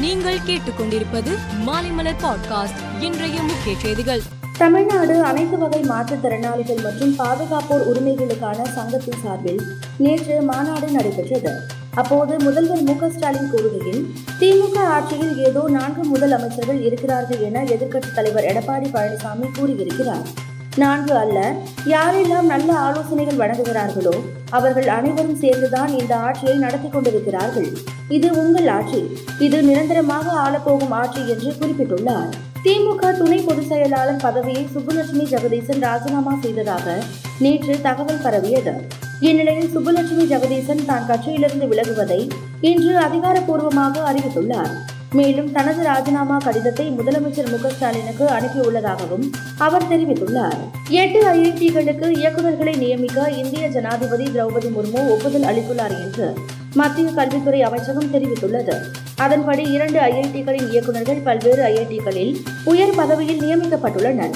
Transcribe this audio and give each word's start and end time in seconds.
நீங்கள் 0.00 0.38
கேட்டுக்கொண்டிருப்பது 0.38 1.30
மாலைமலர் 1.66 2.20
பாட்காஸ்ட். 2.22 3.02
இன்றைய 3.02 3.42
முக்கிய 3.42 3.76
செய்திகள். 3.78 4.20
தமிழ்நாடு 4.58 5.22
அனைத்து 5.22 5.58
வகை 5.58 5.80
மாற்றுத்திறனாளிகள் 5.80 6.82
மற்றும் 6.82 7.18
பாதுகாப்போர் 7.18 7.86
உரிமைகளுக்கான 7.92 8.68
சங்கத்தின் 8.68 9.18
சார்பில் 9.22 9.62
நேற்று 9.96 10.42
மாநாடு 10.42 10.88
நடைபெற்றது. 10.88 11.60
அப்போது 11.94 12.36
முதல்வர் 12.42 12.82
மு 12.82 13.10
ஸ்டாலின் 13.10 13.52
கூறுகையில் 13.52 14.06
திமுக 14.40 14.76
ஆட்சியில் 14.76 15.44
ஏதோ 15.44 15.64
நான்கு 15.68 16.16
முதலமைச்சர்கள் 16.16 16.82
இருக்கிறார்கள் 16.82 17.40
என 17.40 17.64
எதிர்க்கட்சித் 17.64 18.14
தலைவர் 18.14 18.44
எடப்பாடி 18.44 18.86
பழனிசாமி 18.94 19.58
கூறியிருக்கிறார். 19.58 20.46
நான்கு 20.82 21.14
அல்ல 21.16 21.38
யாரெல்லாம் 21.92 22.50
நல்ல 22.52 22.70
ஆலோசனைகள் 22.86 23.40
வழங்குகிறார்களோ 23.42 24.14
அவர்கள் 24.50 24.88
அனைவரும் 24.88 25.40
சேர்ந்துதான் 25.42 25.92
இந்த 26.00 26.16
ஆட்சியை 26.16 26.56
நடத்தி 26.56 26.88
கொண்டிருக்கிறார்கள். 26.88 27.68
இது 28.08 28.28
உங்கள் 28.42 28.66
ஆட்சி. 28.66 29.00
இது 29.38 29.62
நிரந்தரமாக 29.62 30.26
ஆளப்போகும் 30.44 30.94
ஆட்சி 31.00 31.22
என்று 31.28 31.50
குறிப்பிட்டுள்ளார். 31.60 32.30
திமுக 32.64 33.10
துணை 33.18 33.38
பொதுச் 33.40 33.68
செயலாளர் 33.68 34.22
பதவியை 34.22 34.66
சுப்புலட்சுமி 34.74 35.24
ஜெகதீசன் 35.32 35.80
ராஜினாமா 35.80 36.34
செய்ததாக 36.42 36.96
நேற்று 37.38 37.76
தகவல் 37.82 38.22
பரவியது. 38.22 38.74
இந்நிலையில் 39.20 39.72
சுப்புலட்சுமி 39.76 40.26
ஜெகதீசன் 40.34 40.86
தான் 40.86 41.08
கட்சியிலிருந்து 41.08 41.68
விலகுவதை 41.72 42.20
இன்று 42.60 42.94
அதிகாரப்பூர்வமாக 42.98 44.12
அறிவித்துள்ளார். 44.12 44.72
மேலும் 45.14 45.52
தனது 45.52 45.82
ராஜினாமா 45.82 46.36
கடிதத்தை 46.36 46.90
முதலமைச்சர் 46.90 47.62
மு 47.62 47.70
ஸ்டாலினுக்கு 47.70 48.24
அனுப்பியுள்ளதாகவும் 48.24 49.30
அவர் 49.58 49.88
தெரிவித்துள்ளார். 49.88 50.56
எட்டு 50.88 51.34
ஐஐடிகளுக்கு 51.34 52.06
இயக்குநர்களை 52.20 52.76
நியமிக்க 52.76 53.30
இந்திய 53.30 53.68
ஜனாதிபதி 53.68 54.24
திரௌபதி 54.24 54.70
முர்மு 54.70 55.08
ஒப்புதல் 55.08 55.42
அளித்துள்ளார் 55.42 56.00
என்று 56.00 56.34
மத்திய 56.74 57.10
கல்வித்துறை 57.10 57.62
அமைச்சகம் 57.62 58.12
தெரிவித்துள்ளது. 58.12 58.76
அதன்படி 59.16 59.70
இரண்டு 59.70 60.00
ஐஐடிகளின் 60.00 60.70
இயக்குநர்கள் 60.70 61.20
பல்வேறு 61.24 61.62
ஐஐடிகளில் 61.62 62.36
உயர் 62.64 62.94
பதவியில் 62.96 63.40
நியமிக்கப்பட்டுள்ளனர். 63.40 64.32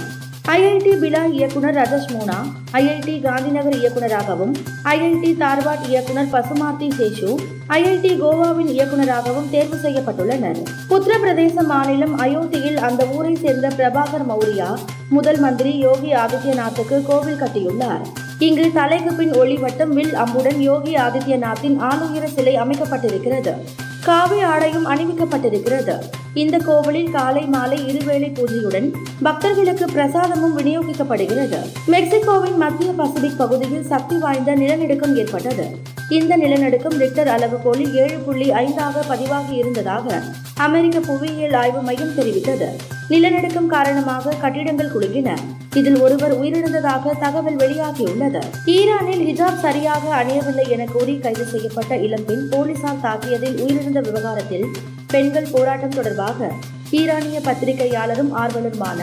ஐஐடி 0.51 0.93
பிலா 1.03 1.21
இயக்குனர் 1.31 1.75
ரஜஷ் 1.75 2.09
மூனா 2.13 2.37
ஐஐடி 2.73 3.21
காந்திநகர் 3.21 3.77
இயக்குனராகவும் 3.81 4.55
ஐஐடி 4.85 5.31
தார்வாட் 5.43 5.85
இயக்குனர் 5.89 6.31
பசுமார்த்தி 6.33 6.89
சேஷு 6.99 7.31
ஐஐடி 7.69 8.11
கோவாவின் 8.21 8.71
இயக்குனராகவும் 8.77 9.51
தேர்வு 9.51 9.77
செய்யப்பட்டுள்ளனர். 9.77 10.59
உத்தரப்பிரதேச 10.89 11.55
மாநிலம் 11.63 12.19
அயோத்தியில் 12.19 12.77
அந்த 12.77 13.07
ஊரை 13.07 13.35
சேர்ந்த 13.35 13.69
பிரபாகர் 13.69 14.27
மௌரியா 14.31 14.79
முதல் 15.09 15.39
மந்திரி 15.39 15.79
யோகி 15.79 16.13
ஆதித்யநாத்துக்கு 16.15 17.03
கோவில் 17.03 17.41
கட்டியுள்ளார். 17.45 18.03
இங்கு 18.39 18.71
தலைக்கு 18.75 19.13
பின் 19.13 19.33
ஒளிவட்டம் 19.33 19.89
வில் 19.89 20.15
அம்புடன் 20.15 20.61
யோகி 20.61 20.95
ஆதித்யநாத்தின் 20.97 21.79
ஆளுயர 21.91 22.25
சிலை 22.25 22.57
அமைக்கப்பட்டிருக்கிறது. 22.57 23.55
காவி 24.05 24.41
ஆடையும் 24.41 24.87
அணிவிக்கப்பட்டிருக்கிறது. 24.87 25.95
இந்த 26.35 26.59
கோவிலில் 26.59 27.11
காலை 27.11 27.43
மாலை 27.43 27.89
இருவேளை 27.89 28.33
பூஜையுடன் 28.35 28.93
பக்தர்களுக்கு 29.23 29.85
பிரசாதமும் 29.85 30.57
விநியோகிக்கப்படுகிறது. 30.57 31.59
மெக்சிகோவின் 31.87 32.57
மத்திய 32.57 32.93
பசிபிக் 32.93 33.39
பகுதியில் 33.39 33.87
சக்தி 33.87 34.17
வாய்ந்த 34.17 34.55
நிலநடுக்கம் 34.55 35.17
ஏற்பட்டது. 35.17 35.67
இந்த 36.09 36.37
நிலநடுக்கம் 36.37 37.01
ரிக்டர் 37.01 37.29
அளவுகோலில் 37.29 37.95
ஏழு 37.95 38.19
புள்ளி 38.19 38.51
ஐந்தாக 38.51 39.09
பதிவாகி 39.09 39.55
இருந்ததாக 39.55 40.23
அமெரிக்க 40.57 41.01
புவியியல் 41.01 41.53
ஆய்வு 41.53 41.81
மையம் 41.81 42.17
தெரிவித்தது. 42.17 42.69
நிலநடுக்கம் 43.13 43.71
காரணமாக 43.75 44.35
கட்டிடங்கள் 44.43 44.93
குலுங்கின. 44.93 45.31
இதில் 45.75 45.99
ஒருவர் 46.01 46.35
உயிரிழந்ததாக 46.41 47.15
தகவல் 47.21 47.59
வெளியாகியுள்ளது. 47.59 48.41
ஈரானில் 48.75 49.25
ஹிஜாப் 49.29 49.61
சரியாக 49.61 50.05
அணியவில்லை 50.21 50.67
என 50.69 50.85
கூறி 50.85 51.15
கைது 51.19 51.45
செய்யப்பட்ட 51.45 51.97
இளம்பெண் 51.97 52.45
போலீசார் 52.51 53.03
தாக்கியதில் 53.03 53.59
உயிரிழந்த 53.65 54.01
விவகாரத்தில் 54.01 54.67
பெண்கள் 55.07 55.53
போராட்டம் 55.53 55.97
தொடர்பாக 55.99 56.51
ஈரானிய 57.01 57.41
பத்திரிகையாளரும் 57.41 58.33
ஆர்வலருமான 58.43 59.01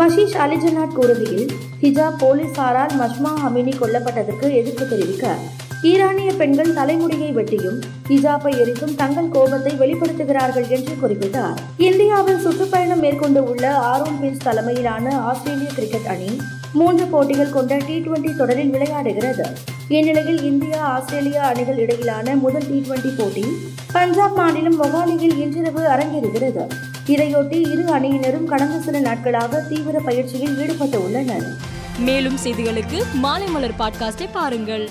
மஷீஷ் 0.00 0.36
அலிஜனாட் 0.44 0.96
கூறுகையில் 0.98 1.48
ஹிஜாப் 1.82 2.20
போலீசாரால் 2.20 2.94
மஷ்மா 3.00 3.32
ஹமினி 3.42 3.72
கொல்லப்பட்டதற்கு 3.80 4.46
எதிர்ப்பு 4.60 4.84
தெரிவிக்க 4.88 5.26
ஈரானிய 5.82 6.32
பெண்கள் 6.32 6.72
தலைமுடியை 6.72 7.34
வெட்டியும் 7.34 7.80
ஹிஜாப்பை 8.08 8.50
எரித்தும் 8.62 8.94
தங்கள் 8.94 9.28
கோபத்தை 9.28 9.72
வெளிப்படுத்துகிறார்கள் 9.72 10.68
என்று 10.68 10.94
குறிப்பிட்டார். 11.02 11.56
இந்தியாவில் 11.76 12.40
சுற்றுப்பயணம் 12.40 13.00
மேற்கொண்டு 13.00 13.44
உள்ள 13.44 13.76
ஆரோன் 13.76 14.18
பின்ஸ் 14.22 14.36
தலைமையிலான 14.36 15.18
ஆஸ்திரேலிய 15.18 15.70
கிரிக்கெட் 15.74 16.06
அணி 16.06 16.36
மூன்று 16.72 17.04
போட்டிகள் 17.04 17.50
கொண்ட 17.50 17.76
டி 17.76 17.98
டுவெண்டி 17.98 18.36
தொடரில் 18.36 18.72
விளையாடுகிறது. 18.72 19.46
இந்நிலையில் 19.88 20.42
இந்தியா 20.42 20.78
ஆஸ்திரேலியா 20.78 21.42
அணிகள் 21.42 21.78
இடையிலான 21.78 22.36
முதல் 22.36 22.68
டி 22.70 22.84
டுவெண்டி 22.88 23.10
போட்டி 23.18 23.44
பஞ்சாப் 23.92 24.34
மாநிலம் 24.34 24.82
மொகாலியில் 24.82 25.38
இன்றிரவு 25.38 25.80
அரங்கேறுகிறது. 25.80 26.66
இதையொட்டி 27.06 27.60
இரு 27.72 27.82
அணியினரும் 27.82 28.44
கடந்த 28.44 28.78
சில 28.78 28.98
நாட்களாக 28.98 29.60
தீவிர 29.60 29.98
பயிற்சியில் 29.98 30.58
ஈடுபட்டு 30.58 31.04
உள்ளனர். 31.04 31.46
மேலும் 31.98 32.38
செய்திகளுக்கு 32.44 33.02
மாலை 33.12 33.46
மலர் 33.46 33.78
பாட்காஸ்டை 33.78 34.28
பாருங்கள். 34.32 34.90